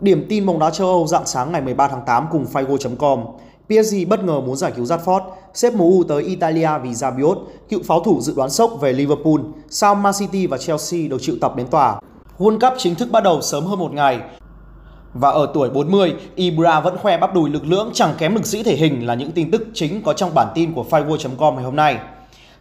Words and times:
Điểm 0.00 0.26
tin 0.28 0.46
bóng 0.46 0.58
đá 0.58 0.70
châu 0.70 0.88
Âu 0.88 1.06
dạng 1.06 1.26
sáng 1.26 1.52
ngày 1.52 1.60
13 1.60 1.88
tháng 1.88 2.02
8 2.06 2.26
cùng 2.30 2.46
Figo.com. 2.52 3.24
PSG 3.68 4.08
bất 4.08 4.24
ngờ 4.24 4.40
muốn 4.40 4.56
giải 4.56 4.72
cứu 4.76 4.84
Rashford, 4.84 5.20
xếp 5.54 5.74
MU 5.74 6.04
tới 6.08 6.22
Italia 6.22 6.68
vì 6.82 6.94
Rabiot, 6.94 7.38
cựu 7.68 7.80
pháo 7.84 8.00
thủ 8.00 8.20
dự 8.20 8.34
đoán 8.36 8.50
sốc 8.50 8.70
về 8.80 8.92
Liverpool, 8.92 9.40
sao 9.70 9.94
Man 9.94 10.12
City 10.18 10.46
và 10.46 10.58
Chelsea 10.58 11.00
đều 11.08 11.18
chịu 11.18 11.36
tập 11.40 11.56
đến 11.56 11.66
tòa. 11.66 12.00
World 12.38 12.58
Cup 12.58 12.72
chính 12.78 12.94
thức 12.94 13.08
bắt 13.10 13.22
đầu 13.22 13.40
sớm 13.42 13.64
hơn 13.64 13.78
một 13.78 13.92
ngày. 13.92 14.20
Và 15.14 15.30
ở 15.30 15.50
tuổi 15.54 15.70
40, 15.70 16.14
Ibra 16.34 16.80
vẫn 16.80 16.96
khoe 16.98 17.18
bắp 17.18 17.34
đùi 17.34 17.50
lực 17.50 17.66
lưỡng 17.66 17.90
chẳng 17.94 18.14
kém 18.18 18.34
lực 18.34 18.46
sĩ 18.46 18.62
thể 18.62 18.76
hình 18.76 19.06
là 19.06 19.14
những 19.14 19.32
tin 19.32 19.50
tức 19.50 19.62
chính 19.74 20.02
có 20.02 20.12
trong 20.12 20.34
bản 20.34 20.48
tin 20.54 20.74
của 20.74 20.84
Figo.com 20.90 21.54
ngày 21.54 21.64
hôm 21.64 21.76
nay. 21.76 21.98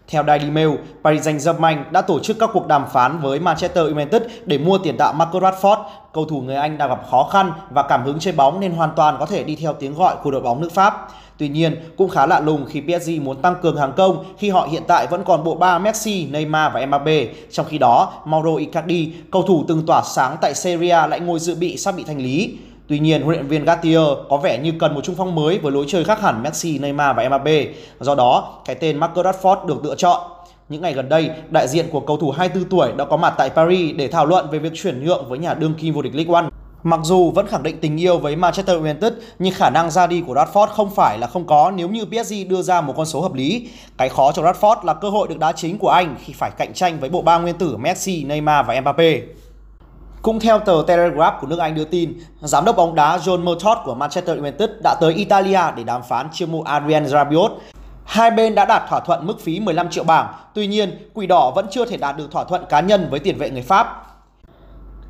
Theo 0.07 0.23
Daily 0.27 0.49
Mail, 0.49 0.69
Paris 1.03 1.27
Saint-Germain 1.27 1.77
đã 1.91 2.01
tổ 2.01 2.19
chức 2.19 2.39
các 2.39 2.49
cuộc 2.53 2.67
đàm 2.67 2.85
phán 2.93 3.19
với 3.19 3.39
Manchester 3.39 3.87
United 3.87 4.21
để 4.45 4.57
mua 4.57 4.77
tiền 4.77 4.97
đạo 4.97 5.13
Marcus 5.13 5.43
Rashford. 5.43 5.83
Cầu 6.13 6.25
thủ 6.25 6.41
người 6.41 6.55
Anh 6.55 6.77
đang 6.77 6.89
gặp 6.89 7.01
khó 7.11 7.29
khăn 7.31 7.51
và 7.69 7.83
cảm 7.83 8.03
hứng 8.03 8.19
chơi 8.19 8.33
bóng 8.33 8.59
nên 8.59 8.71
hoàn 8.71 8.89
toàn 8.95 9.15
có 9.19 9.25
thể 9.25 9.43
đi 9.43 9.55
theo 9.55 9.73
tiếng 9.73 9.95
gọi 9.95 10.15
của 10.23 10.31
đội 10.31 10.41
bóng 10.41 10.61
nước 10.61 10.71
Pháp. 10.71 11.07
Tuy 11.37 11.49
nhiên, 11.49 11.75
cũng 11.97 12.09
khá 12.09 12.25
lạ 12.25 12.39
lùng 12.39 12.65
khi 12.69 12.81
PSG 12.81 13.21
muốn 13.21 13.41
tăng 13.41 13.55
cường 13.61 13.77
hàng 13.77 13.93
công 13.97 14.25
khi 14.37 14.49
họ 14.49 14.67
hiện 14.71 14.83
tại 14.87 15.07
vẫn 15.07 15.23
còn 15.23 15.43
bộ 15.43 15.55
ba 15.55 15.79
Messi, 15.79 16.27
Neymar 16.31 16.73
và 16.73 16.85
Mbappe. 16.85 17.27
Trong 17.51 17.65
khi 17.69 17.77
đó, 17.77 18.13
Mauro 18.25 18.55
Icardi, 18.55 19.13
cầu 19.31 19.41
thủ 19.41 19.65
từng 19.67 19.85
tỏa 19.85 20.01
sáng 20.01 20.37
tại 20.41 20.53
Serie 20.53 20.89
A 20.89 21.07
lại 21.07 21.19
ngồi 21.19 21.39
dự 21.39 21.55
bị 21.55 21.77
sắp 21.77 21.95
bị 21.95 22.03
thanh 22.03 22.21
lý. 22.21 22.57
Tuy 22.87 22.99
nhiên, 22.99 23.21
huấn 23.21 23.35
luyện 23.35 23.47
viên 23.47 23.65
Gattier 23.65 24.01
có 24.29 24.37
vẻ 24.37 24.57
như 24.57 24.73
cần 24.79 24.95
một 24.95 25.01
trung 25.03 25.15
phong 25.15 25.35
mới 25.35 25.57
với 25.57 25.71
lối 25.71 25.85
chơi 25.87 26.03
khác 26.03 26.21
hẳn 26.21 26.43
Messi, 26.43 26.79
Neymar 26.79 27.17
và 27.17 27.27
Mbappe. 27.27 27.65
Do 27.99 28.15
đó, 28.15 28.59
cái 28.65 28.75
tên 28.75 28.97
Marcus 28.97 29.25
Rashford 29.25 29.65
được 29.65 29.85
lựa 29.85 29.95
chọn. 29.95 30.21
Những 30.69 30.81
ngày 30.81 30.93
gần 30.93 31.09
đây, 31.09 31.29
đại 31.49 31.67
diện 31.67 31.85
của 31.91 31.99
cầu 31.99 32.17
thủ 32.17 32.31
24 32.31 32.69
tuổi 32.69 32.91
đã 32.97 33.05
có 33.05 33.17
mặt 33.17 33.33
tại 33.37 33.49
Paris 33.49 33.95
để 33.95 34.07
thảo 34.07 34.25
luận 34.25 34.47
về 34.51 34.59
việc 34.59 34.71
chuyển 34.75 35.05
nhượng 35.05 35.29
với 35.29 35.39
nhà 35.39 35.53
đương 35.53 35.73
kim 35.73 35.93
vô 35.93 36.01
địch 36.01 36.15
League 36.15 36.33
One. 36.33 36.45
Mặc 36.83 36.99
dù 37.03 37.31
vẫn 37.31 37.47
khẳng 37.47 37.63
định 37.63 37.77
tình 37.81 38.01
yêu 38.01 38.17
với 38.17 38.35
Manchester 38.35 38.77
United, 38.77 39.13
nhưng 39.39 39.53
khả 39.53 39.69
năng 39.69 39.91
ra 39.91 40.07
đi 40.07 40.23
của 40.27 40.33
Rashford 40.33 40.67
không 40.67 40.89
phải 40.95 41.19
là 41.19 41.27
không 41.27 41.47
có 41.47 41.71
nếu 41.75 41.89
như 41.89 42.05
PSG 42.05 42.33
đưa 42.49 42.61
ra 42.61 42.81
một 42.81 42.93
con 42.97 43.05
số 43.05 43.21
hợp 43.21 43.33
lý. 43.33 43.69
Cái 43.97 44.09
khó 44.09 44.31
cho 44.31 44.41
Rashford 44.41 44.85
là 44.85 44.93
cơ 44.93 45.09
hội 45.09 45.27
được 45.27 45.39
đá 45.39 45.51
chính 45.51 45.77
của 45.77 45.89
anh 45.89 46.15
khi 46.23 46.33
phải 46.33 46.51
cạnh 46.57 46.73
tranh 46.73 46.99
với 46.99 47.09
bộ 47.09 47.21
ba 47.21 47.37
nguyên 47.37 47.57
tử 47.57 47.77
Messi, 47.77 48.23
Neymar 48.23 48.65
và 48.67 48.81
Mbappe. 48.81 49.21
Cũng 50.27 50.39
theo 50.39 50.59
tờ 50.59 50.83
Telegraph 50.87 51.35
của 51.41 51.47
nước 51.47 51.59
Anh 51.59 51.75
đưa 51.75 51.83
tin, 51.83 52.13
giám 52.41 52.65
đốc 52.65 52.75
bóng 52.75 52.95
đá 52.95 53.17
John 53.17 53.43
Murtaugh 53.43 53.77
của 53.85 53.95
Manchester 53.95 54.37
United 54.37 54.69
đã 54.83 54.95
tới 55.01 55.13
Italia 55.13 55.59
để 55.75 55.83
đàm 55.83 56.01
phán 56.09 56.27
chiêu 56.31 56.47
mộ 56.47 56.61
Adrian 56.61 57.07
Rabiot. 57.07 57.51
Hai 58.05 58.31
bên 58.31 58.55
đã 58.55 58.65
đạt 58.65 58.83
thỏa 58.89 58.99
thuận 58.99 59.27
mức 59.27 59.39
phí 59.41 59.59
15 59.59 59.89
triệu 59.89 60.03
bảng, 60.03 60.33
tuy 60.53 60.67
nhiên 60.67 61.09
Quỷ 61.13 61.27
Đỏ 61.27 61.51
vẫn 61.55 61.67
chưa 61.71 61.85
thể 61.85 61.97
đạt 61.97 62.17
được 62.17 62.31
thỏa 62.31 62.43
thuận 62.43 62.65
cá 62.69 62.79
nhân 62.79 63.07
với 63.11 63.19
tiền 63.19 63.37
vệ 63.37 63.49
người 63.49 63.61
Pháp. 63.61 64.06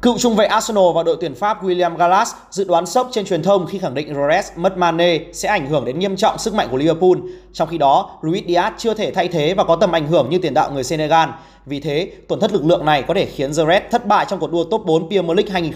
Cựu 0.02 0.18
trung 0.18 0.36
vệ 0.36 0.46
Arsenal 0.46 0.84
và 0.96 1.04
đội 1.04 1.18
tuyển 1.22 1.36
Pháp 1.36 1.64
William 1.64 1.98
Gallas 1.98 2.34
dự 2.50 2.64
đoán 2.64 2.86
sốc 2.86 3.10
trên 3.12 3.26
truyền 3.26 3.44
thông 3.44 3.68
khi 3.68 3.80
khẳng 3.80 3.94
định 3.94 4.16
Rores 4.16 4.52
mất 4.56 4.78
Mane 4.78 5.20
sẽ 5.34 5.50
ảnh 5.50 5.68
hưởng 5.68 5.86
đến 5.86 6.00
nghiêm 6.00 6.16
trọng 6.16 6.38
sức 6.38 6.54
mạnh 6.54 6.68
của 6.72 6.78
Liverpool. 6.78 7.18
Trong 7.54 7.68
khi 7.68 7.78
đó, 7.78 8.10
Luis 8.22 8.44
Diaz 8.44 8.72
chưa 8.78 8.94
thể 8.94 9.12
thay 9.12 9.28
thế 9.28 9.54
và 9.54 9.64
có 9.64 9.76
tầm 9.76 9.92
ảnh 9.92 10.08
hưởng 10.08 10.30
như 10.30 10.38
tiền 10.38 10.54
đạo 10.54 10.72
người 10.72 10.84
Senegal. 10.84 11.30
Vì 11.66 11.80
thế, 11.80 12.12
tổn 12.28 12.40
thất 12.40 12.54
lực 12.54 12.66
lượng 12.66 12.86
này 12.86 13.04
có 13.08 13.14
thể 13.14 13.26
khiến 13.26 13.52
The 13.56 13.88
thất 13.92 14.06
bại 14.06 14.26
trong 14.30 14.40
cuộc 14.40 14.52
đua 14.52 14.64
top 14.64 14.86
4 14.86 15.10
Premier 15.10 15.38
League 15.38 15.72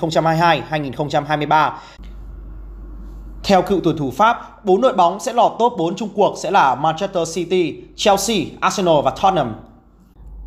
2022-2023. 0.70 1.72
Theo 3.44 3.62
cựu 3.62 3.80
tuyển 3.84 3.98
thủ 3.98 4.12
Pháp, 4.12 4.66
bốn 4.66 4.82
đội 4.82 4.94
bóng 4.94 5.20
sẽ 5.20 5.34
lọt 5.34 5.52
top 5.60 5.74
4 5.78 5.96
chung 5.96 6.10
cuộc 6.16 6.36
sẽ 6.38 6.52
là 6.52 6.76
Manchester 6.76 7.36
City, 7.36 7.76
Chelsea, 7.96 8.38
Arsenal 8.60 8.96
và 9.04 9.12
Tottenham. 9.12 9.56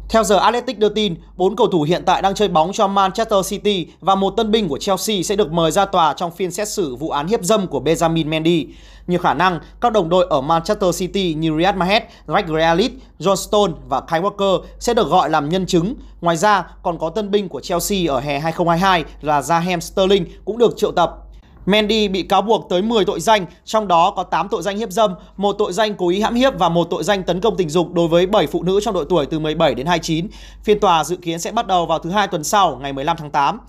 Theo 0.09 0.25
giờ 0.25 0.37
Athletic 0.37 0.79
đưa 0.79 0.89
tin, 0.89 1.15
bốn 1.37 1.57
cầu 1.57 1.67
thủ 1.67 1.83
hiện 1.83 2.03
tại 2.07 2.23
đang 2.23 2.35
chơi 2.35 2.49
bóng 2.49 2.73
cho 2.73 2.87
Manchester 2.87 3.51
City 3.51 3.87
và 4.01 4.15
một 4.15 4.31
tân 4.31 4.51
binh 4.51 4.69
của 4.69 4.79
Chelsea 4.79 5.23
sẽ 5.23 5.37
được 5.37 5.53
mời 5.53 5.71
ra 5.71 5.85
tòa 5.85 6.15
trong 6.15 6.31
phiên 6.31 6.51
xét 6.51 6.69
xử 6.69 6.97
vụ 6.97 7.11
án 7.11 7.27
hiếp 7.27 7.45
dâm 7.45 7.67
của 7.67 7.81
Benjamin 7.81 8.29
Mendy. 8.29 8.67
Nhiều 9.07 9.19
khả 9.19 9.35
năng, 9.35 9.61
các 9.81 9.93
đồng 9.93 10.09
đội 10.09 10.27
ở 10.31 10.41
Manchester 10.41 10.99
City 10.99 11.35
như 11.35 11.57
Riyad 11.59 11.77
Mahrez, 11.77 12.01
Greg 12.27 12.47
Grealish, 12.47 12.95
John 13.19 13.35
Stone 13.35 13.73
và 13.89 14.01
Kyle 14.01 14.21
Walker 14.21 14.61
sẽ 14.79 14.95
được 14.95 15.09
gọi 15.09 15.31
làm 15.31 15.49
nhân 15.49 15.67
chứng. 15.67 15.95
Ngoài 16.21 16.37
ra, 16.37 16.67
còn 16.83 16.99
có 16.99 17.11
tân 17.11 17.31
binh 17.31 17.49
của 17.49 17.61
Chelsea 17.61 17.99
ở 18.09 18.21
hè 18.21 18.39
2022 18.39 19.05
là 19.21 19.43
Raheem 19.43 19.81
Sterling 19.81 20.27
cũng 20.45 20.59
được 20.59 20.75
triệu 20.77 20.93
tập 20.93 21.24
Mendy 21.67 22.09
bị 22.09 22.23
cáo 22.23 22.43
buộc 22.43 22.67
tới 22.69 22.83
10 22.83 23.05
tội 23.05 23.21
danh, 23.21 23.47
trong 23.65 23.89
đó 23.89 24.11
có 24.11 24.23
8 24.23 24.49
tội 24.49 24.63
danh 24.63 24.77
hiếp 24.77 24.91
dâm, 24.91 25.15
một 25.37 25.53
tội 25.59 25.73
danh 25.73 25.95
cố 25.95 26.09
ý 26.09 26.21
hãm 26.21 26.35
hiếp 26.35 26.59
và 26.59 26.69
một 26.69 26.87
tội 26.91 27.05
danh 27.05 27.23
tấn 27.23 27.41
công 27.41 27.57
tình 27.57 27.69
dục 27.69 27.93
đối 27.93 28.09
với 28.09 28.27
7 28.27 28.47
phụ 28.47 28.63
nữ 28.63 28.81
trong 28.83 28.95
độ 28.95 29.05
tuổi 29.05 29.27
từ 29.27 29.39
17 29.39 29.75
đến 29.75 29.87
29. 29.87 30.27
Phiên 30.65 30.81
tòa 30.81 31.05
dự 31.05 31.17
kiến 31.17 31.39
sẽ 31.39 31.53
bắt 31.53 31.67
đầu 31.67 31.87
vào 31.87 31.99
thứ 31.99 32.11
hai 32.11 32.29
tuần 32.29 32.45
sau, 32.45 32.79
ngày 32.83 32.93
15 32.93 33.17
tháng 33.17 33.31
8. 33.31 33.61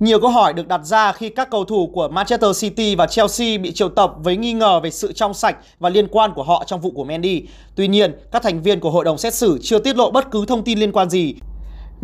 Nhiều 0.00 0.20
câu 0.20 0.30
hỏi 0.30 0.52
được 0.52 0.68
đặt 0.68 0.80
ra 0.84 1.12
khi 1.12 1.28
các 1.28 1.50
cầu 1.50 1.64
thủ 1.64 1.90
của 1.94 2.08
Manchester 2.08 2.60
City 2.60 2.94
và 2.94 3.06
Chelsea 3.06 3.58
bị 3.58 3.72
triệu 3.72 3.88
tập 3.88 4.12
với 4.18 4.36
nghi 4.36 4.52
ngờ 4.52 4.80
về 4.80 4.90
sự 4.90 5.12
trong 5.12 5.34
sạch 5.34 5.56
và 5.78 5.88
liên 5.88 6.08
quan 6.08 6.32
của 6.34 6.42
họ 6.42 6.64
trong 6.66 6.80
vụ 6.80 6.90
của 6.90 7.04
Mendy. 7.04 7.42
Tuy 7.74 7.88
nhiên, 7.88 8.14
các 8.32 8.42
thành 8.42 8.62
viên 8.62 8.80
của 8.80 8.90
hội 8.90 9.04
đồng 9.04 9.18
xét 9.18 9.34
xử 9.34 9.58
chưa 9.62 9.78
tiết 9.78 9.96
lộ 9.96 10.10
bất 10.10 10.30
cứ 10.30 10.46
thông 10.46 10.64
tin 10.64 10.78
liên 10.78 10.92
quan 10.92 11.10
gì. 11.10 11.34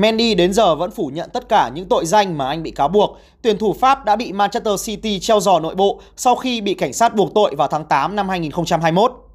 Mendy 0.00 0.34
đến 0.34 0.53
giờ 0.53 0.75
vẫn 0.75 0.91
phủ 0.91 1.11
nhận 1.15 1.31
tất 1.33 1.49
cả 1.49 1.71
những 1.75 1.88
tội 1.88 2.06
danh 2.06 2.38
mà 2.38 2.49
anh 2.49 2.62
bị 2.62 2.71
cáo 2.71 2.88
buộc. 2.88 3.19
Tuyển 3.43 3.59
thủ 3.59 3.72
Pháp 3.72 4.05
đã 4.05 4.16
bị 4.16 4.33
Manchester 4.33 4.87
City 4.87 5.21
treo 5.21 5.41
giò 5.41 5.61
nội 5.61 5.75
bộ 5.75 6.00
sau 6.16 6.37
khi 6.37 6.61
bị 6.61 6.75
cảnh 6.75 6.93
sát 6.93 7.15
buộc 7.15 7.34
tội 7.34 7.55
vào 7.55 7.69
tháng 7.69 7.84
8 7.84 8.16
năm 8.16 8.28
2021. 8.28 9.30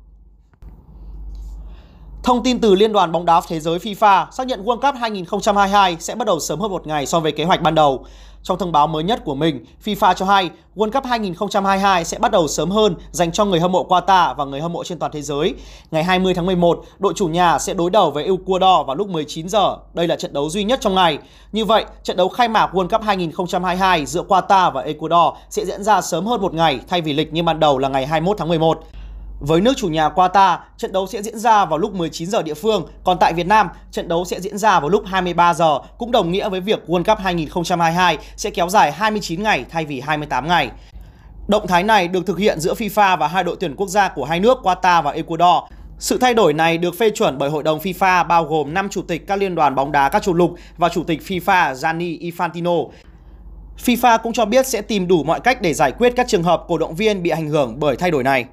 Thông 2.26 2.44
tin 2.44 2.60
từ 2.60 2.76
Liên 2.76 2.94
đoàn 2.94 3.12
bóng 3.12 3.26
đá 3.26 3.42
thế 3.48 3.60
giới 3.60 3.80
FIFA 3.80 4.26
xác 4.32 4.48
nhận 4.48 4.64
World 4.66 4.80
Cup 4.80 4.96
2022 5.00 5.98
sẽ 6.00 6.16
bắt 6.16 6.26
đầu 6.26 6.40
sớm 6.40 6.60
hơn 6.60 6.72
một 6.72 6.88
ngày 6.88 7.06
so 7.06 7.20
với 7.20 7.32
kế 7.32 7.44
hoạch 7.44 7.62
ban 7.62 7.76
đầu. 7.76 8.06
Trong 8.44 8.58
thông 8.58 8.72
báo 8.72 8.88
mới 8.88 9.04
nhất 9.04 9.22
của 9.26 9.36
mình, 9.36 9.66
FIFA 9.86 10.14
cho 10.14 10.26
hay 10.26 10.50
World 10.76 10.92
Cup 10.92 11.06
2022 11.06 12.06
sẽ 12.06 12.20
bắt 12.20 12.32
đầu 12.32 12.48
sớm 12.48 12.72
hơn 12.72 12.96
dành 13.12 13.32
cho 13.32 13.46
người 13.46 13.60
hâm 13.60 13.72
mộ 13.72 13.88
Qatar 13.90 14.36
và 14.36 14.46
người 14.46 14.62
hâm 14.62 14.74
mộ 14.74 14.84
trên 14.84 15.00
toàn 15.00 15.12
thế 15.12 15.22
giới. 15.22 15.54
Ngày 15.92 16.04
20 16.04 16.34
tháng 16.34 16.46
11, 16.46 16.84
đội 17.00 17.14
chủ 17.16 17.28
nhà 17.28 17.60
sẽ 17.60 17.74
đối 17.74 17.90
đầu 17.90 18.12
với 18.12 18.24
Ecuador 18.24 18.88
vào 18.88 18.96
lúc 18.96 19.08
19 19.08 19.50
giờ. 19.50 19.78
Đây 19.94 20.08
là 20.08 20.16
trận 20.16 20.34
đấu 20.34 20.50
duy 20.50 20.64
nhất 20.64 20.80
trong 20.82 20.96
ngày. 20.96 21.18
Như 21.52 21.66
vậy, 21.66 21.86
trận 22.04 22.18
đấu 22.18 22.30
khai 22.30 22.48
mạc 22.48 22.76
World 22.76 22.88
Cup 22.88 23.02
2022 23.02 24.06
giữa 24.06 24.24
Qatar 24.28 24.72
và 24.72 24.82
Ecuador 24.82 25.34
sẽ 25.50 25.66
diễn 25.66 25.84
ra 25.84 26.02
sớm 26.02 26.26
hơn 26.26 26.42
một 26.42 26.54
ngày 26.54 26.80
thay 26.88 27.02
vì 27.02 27.14
lịch 27.14 27.34
như 27.34 27.44
ban 27.44 27.60
đầu 27.60 27.78
là 27.78 27.90
ngày 27.90 28.08
21 28.08 28.38
tháng 28.38 28.48
11. 28.48 28.84
Với 29.40 29.62
nước 29.62 29.74
chủ 29.78 29.88
nhà 29.88 30.10
Qatar, 30.10 30.58
trận 30.78 30.94
đấu 30.94 31.08
sẽ 31.08 31.22
diễn 31.22 31.40
ra 31.40 31.66
vào 31.66 31.80
lúc 31.80 31.94
19 31.94 32.30
giờ 32.30 32.42
địa 32.42 32.54
phương, 32.54 32.88
còn 33.04 33.18
tại 33.20 33.34
Việt 33.34 33.48
Nam, 33.48 33.70
trận 33.92 34.08
đấu 34.08 34.26
sẽ 34.26 34.40
diễn 34.40 34.58
ra 34.58 34.80
vào 34.80 34.90
lúc 34.90 35.04
23 35.06 35.54
giờ, 35.54 35.80
cũng 35.98 36.12
đồng 36.12 36.32
nghĩa 36.32 36.50
với 36.50 36.62
việc 36.62 36.84
World 36.88 37.04
Cup 37.04 37.20
2022 37.20 38.18
sẽ 38.38 38.50
kéo 38.50 38.70
dài 38.70 38.92
29 38.92 39.44
ngày 39.44 39.66
thay 39.70 39.86
vì 39.86 40.00
28 40.00 40.48
ngày. 40.48 40.72
Động 41.48 41.68
thái 41.68 41.84
này 41.84 42.08
được 42.08 42.26
thực 42.26 42.38
hiện 42.38 42.60
giữa 42.60 42.74
FIFA 42.74 43.18
và 43.18 43.28
hai 43.28 43.44
đội 43.44 43.56
tuyển 43.60 43.76
quốc 43.76 43.90
gia 43.90 44.08
của 44.08 44.26
hai 44.26 44.40
nước 44.40 44.58
Qatar 44.64 45.02
và 45.02 45.12
Ecuador. 45.12 45.64
Sự 46.00 46.18
thay 46.18 46.34
đổi 46.34 46.54
này 46.54 46.78
được 46.78 46.96
phê 46.98 47.10
chuẩn 47.10 47.38
bởi 47.38 47.50
Hội 47.50 47.64
đồng 47.64 47.80
FIFA 47.80 48.28
bao 48.28 48.44
gồm 48.44 48.74
5 48.74 48.90
chủ 48.90 49.02
tịch 49.02 49.28
các 49.28 49.36
liên 49.36 49.56
đoàn 49.56 49.76
bóng 49.76 49.92
đá 49.92 50.10
các 50.10 50.24
châu 50.24 50.36
lục 50.36 50.56
và 50.78 50.90
chủ 50.90 51.04
tịch 51.04 51.22
FIFA 51.28 51.74
Gianni 51.74 52.18
Infantino. 52.18 52.86
FIFA 53.86 54.18
cũng 54.24 54.34
cho 54.34 54.46
biết 54.46 54.68
sẽ 54.68 54.82
tìm 54.82 55.08
đủ 55.08 55.24
mọi 55.24 55.40
cách 55.40 55.62
để 55.62 55.74
giải 55.74 55.92
quyết 55.92 56.14
các 56.16 56.28
trường 56.28 56.44
hợp 56.44 56.64
cổ 56.68 56.78
động 56.78 56.96
viên 56.96 57.24
bị 57.24 57.30
ảnh 57.30 57.50
hưởng 57.50 57.80
bởi 57.80 57.96
thay 57.96 58.12
đổi 58.12 58.24
này. 58.24 58.46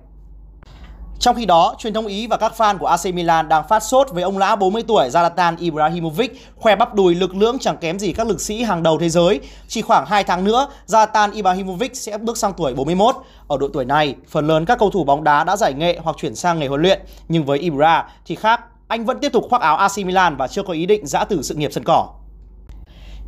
Trong 1.22 1.36
khi 1.36 1.46
đó, 1.46 1.74
truyền 1.78 1.94
thông 1.94 2.06
Ý 2.06 2.26
và 2.26 2.36
các 2.36 2.52
fan 2.56 2.78
của 2.78 2.86
AC 2.86 3.14
Milan 3.14 3.48
đang 3.48 3.68
phát 3.68 3.82
sốt 3.82 4.10
với 4.10 4.22
ông 4.22 4.38
lão 4.38 4.56
40 4.56 4.82
tuổi 4.88 5.08
Zlatan 5.08 5.56
Ibrahimovic 5.58 6.42
khoe 6.56 6.76
bắp 6.76 6.94
đùi 6.94 7.14
lực 7.14 7.34
lưỡng 7.34 7.58
chẳng 7.58 7.76
kém 7.76 7.98
gì 7.98 8.12
các 8.12 8.26
lực 8.26 8.40
sĩ 8.40 8.62
hàng 8.62 8.82
đầu 8.82 8.98
thế 8.98 9.08
giới. 9.08 9.40
Chỉ 9.68 9.82
khoảng 9.82 10.06
2 10.06 10.24
tháng 10.24 10.44
nữa, 10.44 10.66
Zlatan 10.86 11.32
Ibrahimovic 11.32 11.96
sẽ 11.96 12.18
bước 12.18 12.36
sang 12.36 12.52
tuổi 12.52 12.74
41. 12.74 13.16
Ở 13.48 13.56
độ 13.60 13.68
tuổi 13.72 13.84
này, 13.84 14.14
phần 14.28 14.46
lớn 14.46 14.64
các 14.64 14.78
cầu 14.78 14.90
thủ 14.90 15.04
bóng 15.04 15.24
đá 15.24 15.44
đã 15.44 15.56
giải 15.56 15.74
nghệ 15.74 15.98
hoặc 16.02 16.16
chuyển 16.16 16.34
sang 16.34 16.58
nghề 16.58 16.66
huấn 16.66 16.82
luyện, 16.82 17.00
nhưng 17.28 17.44
với 17.44 17.58
Ibra 17.58 18.08
thì 18.26 18.34
khác, 18.34 18.60
anh 18.88 19.04
vẫn 19.04 19.18
tiếp 19.20 19.32
tục 19.32 19.46
khoác 19.50 19.62
áo 19.62 19.76
AC 19.76 19.98
Milan 19.98 20.36
và 20.36 20.48
chưa 20.48 20.62
có 20.62 20.72
ý 20.72 20.86
định 20.86 21.06
giã 21.06 21.24
từ 21.24 21.42
sự 21.42 21.54
nghiệp 21.54 21.72
sân 21.72 21.84
cỏ. 21.84 22.08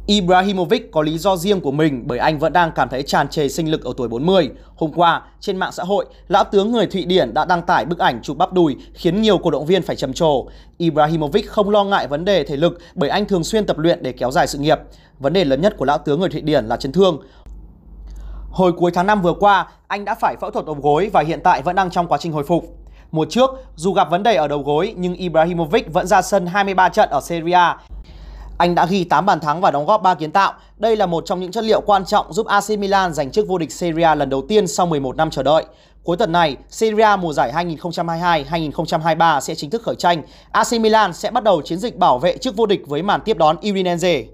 Ibrahimovic 0.06 0.92
có 0.92 1.02
lý 1.02 1.18
do 1.18 1.36
riêng 1.36 1.60
của 1.60 1.70
mình 1.70 2.02
bởi 2.06 2.18
anh 2.18 2.38
vẫn 2.38 2.52
đang 2.52 2.72
cảm 2.74 2.88
thấy 2.88 3.02
tràn 3.02 3.28
trề 3.28 3.48
sinh 3.48 3.70
lực 3.70 3.84
ở 3.84 3.92
tuổi 3.96 4.08
40. 4.08 4.50
Hôm 4.76 4.92
qua, 4.92 5.22
trên 5.40 5.56
mạng 5.56 5.72
xã 5.72 5.84
hội, 5.84 6.06
lão 6.28 6.44
tướng 6.44 6.72
người 6.72 6.86
Thụy 6.86 7.04
Điển 7.04 7.34
đã 7.34 7.44
đăng 7.44 7.62
tải 7.62 7.84
bức 7.84 7.98
ảnh 7.98 8.22
chụp 8.22 8.36
bắp 8.36 8.52
đùi 8.52 8.76
khiến 8.94 9.22
nhiều 9.22 9.38
cổ 9.38 9.50
động 9.50 9.66
viên 9.66 9.82
phải 9.82 9.96
trầm 9.96 10.12
trồ. 10.12 10.46
Ibrahimovic 10.78 11.50
không 11.50 11.70
lo 11.70 11.84
ngại 11.84 12.08
vấn 12.08 12.24
đề 12.24 12.44
thể 12.44 12.56
lực 12.56 12.78
bởi 12.94 13.10
anh 13.10 13.26
thường 13.26 13.44
xuyên 13.44 13.66
tập 13.66 13.78
luyện 13.78 14.02
để 14.02 14.12
kéo 14.12 14.30
dài 14.30 14.46
sự 14.46 14.58
nghiệp. 14.58 14.78
Vấn 15.18 15.32
đề 15.32 15.44
lớn 15.44 15.60
nhất 15.60 15.74
của 15.76 15.84
lão 15.84 15.98
tướng 15.98 16.20
người 16.20 16.28
Thụy 16.28 16.40
Điển 16.40 16.66
là 16.66 16.76
chấn 16.76 16.92
thương. 16.92 17.22
Hồi 18.50 18.72
cuối 18.72 18.90
tháng 18.94 19.06
5 19.06 19.22
vừa 19.22 19.34
qua, 19.34 19.68
anh 19.88 20.04
đã 20.04 20.14
phải 20.14 20.36
phẫu 20.40 20.50
thuật 20.50 20.66
đầu 20.66 20.76
gối 20.82 21.10
và 21.12 21.22
hiện 21.22 21.40
tại 21.44 21.62
vẫn 21.62 21.76
đang 21.76 21.90
trong 21.90 22.08
quá 22.08 22.18
trình 22.18 22.32
hồi 22.32 22.44
phục. 22.44 22.64
Mùa 23.12 23.26
trước, 23.30 23.50
dù 23.76 23.92
gặp 23.92 24.10
vấn 24.10 24.22
đề 24.22 24.34
ở 24.34 24.48
đầu 24.48 24.62
gối 24.62 24.94
nhưng 24.96 25.14
Ibrahimovic 25.14 25.92
vẫn 25.92 26.06
ra 26.06 26.22
sân 26.22 26.46
23 26.46 26.88
trận 26.88 27.08
ở 27.10 27.20
Serie 27.20 27.54
A 27.54 27.78
anh 28.58 28.74
đã 28.74 28.86
ghi 28.86 29.04
8 29.04 29.26
bàn 29.26 29.40
thắng 29.40 29.60
và 29.60 29.70
đóng 29.70 29.86
góp 29.86 30.02
3 30.02 30.14
kiến 30.14 30.30
tạo. 30.30 30.52
Đây 30.76 30.96
là 30.96 31.06
một 31.06 31.26
trong 31.26 31.40
những 31.40 31.52
chất 31.52 31.64
liệu 31.64 31.80
quan 31.80 32.04
trọng 32.04 32.32
giúp 32.32 32.46
AC 32.46 32.70
Milan 32.78 33.12
giành 33.12 33.30
chức 33.30 33.48
vô 33.48 33.58
địch 33.58 33.72
Serie 33.72 34.04
A 34.04 34.14
lần 34.14 34.30
đầu 34.30 34.42
tiên 34.48 34.66
sau 34.66 34.86
11 34.86 35.16
năm 35.16 35.30
chờ 35.30 35.42
đợi. 35.42 35.64
Cuối 36.02 36.16
tuần 36.16 36.32
này, 36.32 36.56
Serie 36.70 37.04
A 37.04 37.16
mùa 37.16 37.32
giải 37.32 37.52
2022-2023 37.52 39.40
sẽ 39.40 39.54
chính 39.54 39.70
thức 39.70 39.82
khởi 39.82 39.94
tranh. 39.94 40.22
AC 40.50 40.72
Milan 40.80 41.12
sẽ 41.12 41.30
bắt 41.30 41.44
đầu 41.44 41.62
chiến 41.62 41.78
dịch 41.78 41.96
bảo 41.96 42.18
vệ 42.18 42.36
chức 42.38 42.56
vô 42.56 42.66
địch 42.66 42.82
với 42.86 43.02
màn 43.02 43.20
tiếp 43.24 43.38
đón 43.38 43.56
Udinese. 43.56 44.24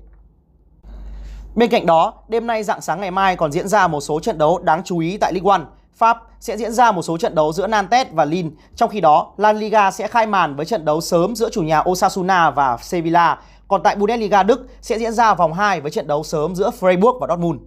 Bên 1.55 1.71
cạnh 1.71 1.87
đó, 1.87 2.15
đêm 2.29 2.47
nay 2.47 2.63
dạng 2.63 2.81
sáng 2.81 3.01
ngày 3.01 3.11
mai 3.11 3.37
còn 3.37 3.53
diễn 3.53 3.69
ra 3.69 3.87
một 3.89 4.01
số 4.01 4.21
trận 4.21 4.39
đấu 4.39 4.59
đáng 4.59 4.83
chú 4.85 4.99
ý 4.99 5.17
tại 5.17 5.33
Ligue 5.33 5.59
1. 5.59 5.65
Pháp 6.01 6.23
sẽ 6.41 6.57
diễn 6.57 6.73
ra 6.73 6.93
một 6.93 7.03
số 7.03 7.19
trận 7.19 7.35
đấu 7.35 7.53
giữa 7.53 7.67
Nantes 7.67 8.07
và 8.13 8.25
Lille. 8.25 8.51
Trong 8.77 8.91
khi 8.91 9.01
đó, 9.01 9.33
La 9.37 9.53
Liga 9.53 9.91
sẽ 9.91 10.09
khai 10.09 10.27
màn 10.27 10.57
với 10.57 10.67
trận 10.67 10.85
đấu 10.85 11.01
sớm 11.01 11.37
giữa 11.37 11.51
chủ 11.51 11.63
nhà 11.63 11.83
Osasuna 11.91 12.51
và 12.51 12.77
Sevilla. 12.77 13.39
Còn 13.69 13.83
tại 13.83 13.97
Bundesliga 13.97 14.43
Đức 14.43 14.69
sẽ 14.83 14.99
diễn 14.99 15.13
ra 15.13 15.35
vòng 15.35 15.53
2 15.53 15.81
với 15.81 15.91
trận 15.91 16.07
đấu 16.07 16.23
sớm 16.23 16.55
giữa 16.55 16.71
Freiburg 16.81 17.19
và 17.19 17.27
Dortmund. 17.31 17.61